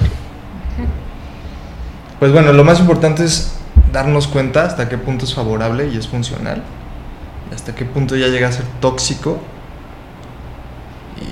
Pues 2.20 2.32
bueno, 2.32 2.52
lo 2.52 2.64
más 2.64 2.80
importante 2.80 3.24
es 3.24 3.54
darnos 3.94 4.28
cuenta 4.28 4.66
hasta 4.66 4.90
qué 4.90 4.98
punto 4.98 5.26
es 5.26 5.34
favorable 5.36 5.88
y 5.88 5.98
es 5.98 6.08
funcional. 6.08 6.64
Y 7.52 7.56
hasta 7.56 7.76
qué 7.76 7.86
punto 7.86 8.16
ya 8.16 8.28
llega 8.28 8.48
a 8.48 8.52
ser 8.52 8.66
tóxico. 8.80 9.40
Y 11.18 11.26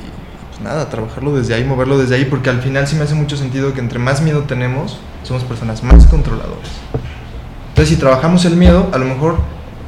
pues, 0.50 0.62
nada, 0.62 0.88
trabajarlo 0.90 1.36
desde 1.36 1.56
ahí, 1.56 1.64
moverlo 1.64 1.98
desde 1.98 2.16
ahí, 2.16 2.26
porque 2.26 2.52
al 2.52 2.62
final 2.62 2.88
sí 2.88 2.96
me 2.96 3.04
hace 3.04 3.16
mucho 3.16 3.36
sentido 3.36 3.74
que 3.74 3.80
entre 3.80 3.98
más 3.98 4.22
miedo 4.22 4.44
tenemos, 4.44 5.00
somos 5.24 5.44
personas 5.44 5.82
más 5.82 6.06
controladoras. 6.06 6.70
Entonces, 7.70 7.96
si 7.96 8.00
trabajamos 8.00 8.46
el 8.46 8.56
miedo, 8.56 8.88
a 8.94 8.98
lo 9.00 9.06
mejor 9.06 9.38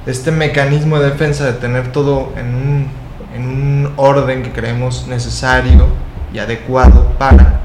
este 0.08 0.32
mecanismo 0.32 1.00
de 1.00 1.12
defensa 1.12 1.46
de 1.46 1.54
tener 1.54 1.92
todo 1.92 2.34
en 2.38 2.56
un, 2.56 2.88
en 3.36 3.48
un 3.48 3.94
orden 3.98 4.42
que 4.42 4.52
creemos 4.52 5.06
necesario 5.08 5.88
y 6.34 6.40
adecuado 6.40 7.14
para, 7.20 7.60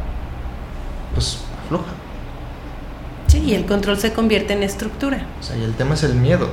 pues 1.15 1.39
afloja. 1.65 1.93
Sí, 3.33 3.39
y 3.47 3.55
el 3.55 3.65
control 3.65 3.99
se 3.99 4.13
convierte 4.13 4.53
en 4.53 4.63
estructura. 4.63 5.25
O 5.41 5.43
sea, 5.43 5.57
y 5.57 5.63
el 5.65 5.73
tema 5.75 5.95
es 5.95 6.03
el 6.03 6.15
miedo. 6.15 6.51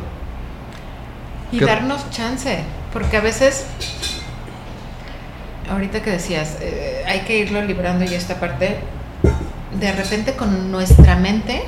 Y 1.52 1.60
¿Qué- 1.60 1.66
darnos 1.66 2.10
chance, 2.10 2.60
porque 2.94 3.18
a 3.18 3.22
veces, 3.22 3.66
ahorita 5.70 6.02
que 6.02 6.12
decías, 6.12 6.58
eh, 6.62 7.04
hay 7.06 7.20
que 7.22 7.38
irlo 7.40 7.62
librando 7.62 8.06
y 8.06 8.14
esta 8.14 8.40
parte, 8.40 8.78
de 9.78 9.92
repente 9.92 10.34
con 10.38 10.72
nuestra 10.72 11.16
mente 11.18 11.64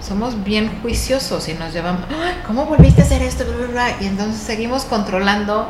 somos 0.00 0.44
bien 0.44 0.70
juiciosos 0.82 1.48
y 1.48 1.54
nos 1.54 1.72
llevamos, 1.74 2.02
"Ay, 2.10 2.34
¿cómo 2.46 2.66
volviste 2.66 3.02
a 3.02 3.04
hacer 3.04 3.22
esto? 3.22 3.44
Bla, 3.44 3.56
bla, 3.56 3.66
bla", 3.66 3.90
Y 4.00 4.06
entonces 4.06 4.40
seguimos 4.40 4.84
controlando 4.84 5.68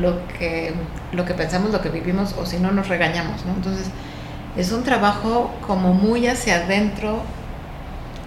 lo 0.00 0.26
que, 0.38 0.74
lo 1.12 1.24
que 1.24 1.32
pensamos, 1.34 1.70
lo 1.72 1.80
que 1.80 1.88
vivimos, 1.88 2.34
o 2.38 2.44
si 2.44 2.58
no 2.58 2.70
nos 2.70 2.88
regañamos, 2.88 3.44
¿no? 3.46 3.54
Entonces, 3.54 3.86
es 4.56 4.72
un 4.72 4.82
trabajo 4.82 5.50
como 5.66 5.94
muy 5.94 6.26
hacia 6.26 6.56
adentro, 6.56 7.22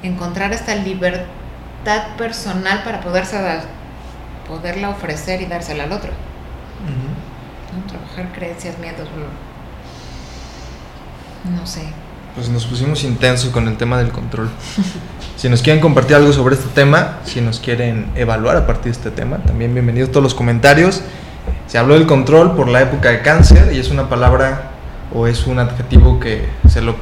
encontrar 0.03 0.53
esta 0.53 0.75
libertad 0.75 1.27
personal 2.17 2.83
para 2.83 3.01
poderse 3.01 3.41
dar- 3.41 3.65
poderla 4.47 4.89
ofrecer 4.89 5.41
y 5.41 5.45
dársela 5.45 5.83
al 5.85 5.91
otro. 5.91 6.11
¿no? 6.11 7.91
Trabajar 7.91 8.31
creencias, 8.37 8.77
miedos, 8.79 9.07
no 11.57 11.65
sé. 11.67 11.81
Pues 12.35 12.49
nos 12.49 12.65
pusimos 12.65 13.03
intensos 13.03 13.51
con 13.51 13.67
el 13.67 13.77
tema 13.77 13.97
del 13.97 14.11
control. 14.11 14.49
Si 15.35 15.49
nos 15.49 15.61
quieren 15.63 15.81
compartir 15.81 16.15
algo 16.15 16.31
sobre 16.31 16.55
este 16.55 16.69
tema, 16.69 17.17
si 17.25 17.41
nos 17.41 17.59
quieren 17.59 18.05
evaluar 18.15 18.55
a 18.55 18.65
partir 18.67 18.85
de 18.85 18.91
este 18.91 19.11
tema, 19.11 19.39
también 19.39 19.73
bienvenidos 19.73 20.09
todos 20.11 20.23
los 20.23 20.35
comentarios. 20.35 21.01
Se 21.67 21.77
habló 21.77 21.95
del 21.95 22.05
control 22.07 22.55
por 22.55 22.69
la 22.69 22.81
época 22.81 23.09
de 23.09 23.21
cáncer 23.23 23.73
y 23.73 23.79
es 23.79 23.89
una 23.89 24.07
palabra 24.07 24.71
o 25.13 25.27
es 25.27 25.47
un 25.47 25.59
adjetivo 25.59 26.19
que 26.19 26.47
se 26.67 26.81
lo 26.81 26.95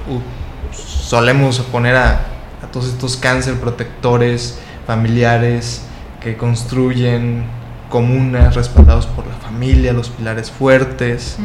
solemos 0.72 1.60
poner 1.60 1.96
a, 1.96 2.22
a 2.63 2.67
todos 2.72 2.88
estos 2.88 3.17
cáncer 3.17 3.55
protectores, 3.55 4.60
familiares 4.88 5.84
que 6.22 6.38
construyen 6.38 7.43
comunas 7.89 8.55
respaldados 8.55 9.05
por 9.05 9.27
la 9.27 9.36
familia, 9.36 9.93
los 9.93 10.10
pilares 10.10 10.50
fuertes. 10.50 11.38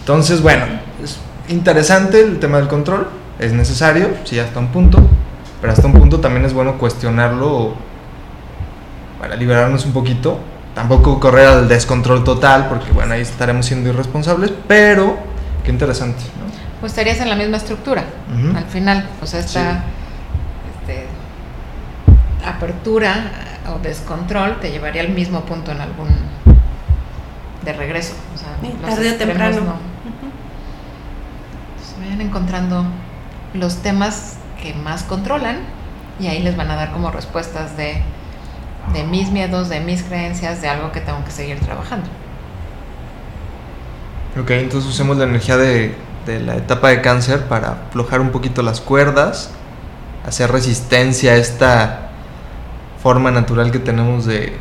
Entonces, 0.00 0.42
bueno, 0.42 0.64
es 1.02 1.18
interesante 1.48 2.20
el 2.20 2.40
tema 2.40 2.58
del 2.58 2.68
control, 2.68 3.08
es 3.38 3.52
necesario, 3.52 4.08
sí, 4.24 4.38
hasta 4.38 4.58
un 4.58 4.68
punto, 4.68 4.98
pero 5.60 5.72
hasta 5.72 5.86
un 5.86 5.92
punto 5.92 6.20
también 6.20 6.44
es 6.44 6.52
bueno 6.52 6.78
cuestionarlo 6.78 7.74
para 9.20 9.36
liberarnos 9.36 9.84
un 9.84 9.92
poquito. 9.92 10.38
Tampoco 10.74 11.20
correr 11.20 11.46
al 11.46 11.68
descontrol 11.68 12.24
total, 12.24 12.68
porque 12.68 12.90
bueno, 12.92 13.12
ahí 13.12 13.20
estaremos 13.20 13.66
siendo 13.66 13.90
irresponsables, 13.90 14.52
pero 14.66 15.18
qué 15.64 15.70
interesante, 15.70 16.22
¿no? 16.38 16.52
Pues 16.80 16.92
estarías 16.92 17.20
en 17.20 17.28
la 17.28 17.36
misma 17.36 17.56
estructura 17.58 18.04
al 18.56 18.64
final. 18.64 19.08
O 19.22 19.26
sea, 19.26 19.40
esta 19.40 19.84
este, 20.80 21.06
apertura 22.44 23.30
o 23.72 23.78
descontrol 23.78 24.58
te 24.60 24.70
llevaría 24.72 25.02
al 25.02 25.10
mismo 25.10 25.42
punto 25.42 25.70
en 25.70 25.80
algún 25.80 26.08
de 27.64 27.72
regreso. 27.72 28.14
O 28.34 28.38
sea, 28.38 28.48
Sí, 28.60 28.76
tarde 28.84 29.10
o 29.12 29.14
temprano. 29.14 29.60
no. 29.60 29.92
Vayan 32.00 32.20
encontrando 32.20 32.84
los 33.54 33.76
temas 33.76 34.36
que 34.60 34.74
más 34.74 35.04
controlan 35.04 35.58
y 36.18 36.26
ahí 36.26 36.42
les 36.42 36.56
van 36.56 36.70
a 36.70 36.74
dar 36.74 36.90
como 36.92 37.10
respuestas 37.12 37.76
de, 37.76 38.02
de 38.92 39.04
mis 39.04 39.30
miedos, 39.30 39.68
de 39.68 39.78
mis 39.80 40.02
creencias, 40.02 40.60
de 40.62 40.68
algo 40.68 40.90
que 40.90 41.00
tengo 41.00 41.24
que 41.24 41.30
seguir 41.30 41.60
trabajando. 41.60 42.08
Ok, 44.40 44.50
entonces 44.50 44.88
usemos 44.88 45.16
la 45.18 45.24
energía 45.24 45.56
de, 45.56 45.94
de 46.26 46.40
la 46.40 46.56
etapa 46.56 46.88
de 46.88 47.00
cáncer 47.02 47.46
para 47.48 47.72
aflojar 47.88 48.20
un 48.20 48.30
poquito 48.30 48.62
las 48.62 48.80
cuerdas, 48.80 49.50
hacer 50.26 50.50
resistencia 50.50 51.32
a 51.32 51.36
esta 51.36 52.10
forma 53.02 53.30
natural 53.30 53.70
que 53.70 53.78
tenemos 53.78 54.24
de 54.24 54.56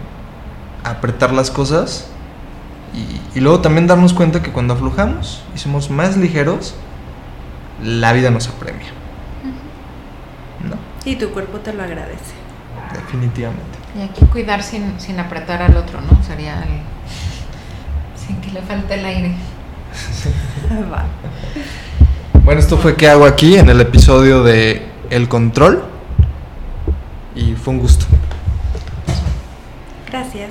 apretar 0.84 1.32
las 1.32 1.52
cosas 1.52 2.08
y, 2.94 3.38
y 3.38 3.42
luego 3.42 3.62
también 3.62 3.88
darnos 3.88 4.14
cuenta 4.14 4.42
que 4.42 4.52
cuando 4.52 4.74
aflojamos 4.74 5.44
y 5.56 5.60
somos 5.60 5.90
más 5.90 6.18
ligeros, 6.18 6.74
la 7.82 8.12
vida 8.14 8.30
nos 8.30 8.48
apremia. 8.50 8.88
¿No? 10.68 10.76
Y 11.10 11.16
tu 11.16 11.30
cuerpo 11.30 11.60
te 11.60 11.72
lo 11.74 11.82
agradece. 11.84 12.34
Definitivamente. 12.94 13.78
Y 13.98 14.02
aquí 14.02 14.26
cuidar 14.26 14.64
sin, 14.64 15.00
sin 15.00 15.20
apretar 15.20 15.62
al 15.62 15.78
otro, 15.78 16.02
¿no? 16.02 16.22
Sería 16.24 16.62
el- 16.64 16.82
sin 18.28 18.36
que 18.42 18.52
le 18.52 18.62
falte 18.62 18.96
el 18.96 19.06
aire. 19.06 19.36
Va. 20.92 21.06
Bueno, 22.44 22.60
esto 22.60 22.78
fue 22.78 22.96
¿Qué 22.96 23.08
hago 23.08 23.26
aquí? 23.26 23.56
en 23.58 23.70
el 23.70 23.82
episodio 23.82 24.44
de 24.44 24.82
El 25.10 25.28
Control 25.30 25.84
y 27.36 27.54
fue 27.54 27.74
un 27.74 27.80
gusto. 27.80 28.06
Gracias. 30.10 30.50